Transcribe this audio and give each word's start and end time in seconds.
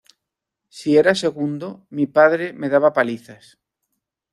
Si 0.77 0.89
era 1.01 1.13
segundo, 1.23 1.67
mi 1.97 2.07
padre 2.17 2.51
me 2.59 2.67
daba 2.73 2.91
palizas. 2.97 3.43